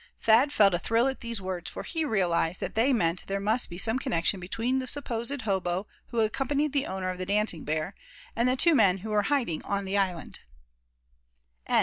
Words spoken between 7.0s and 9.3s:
of the dancing bear, and the two men who were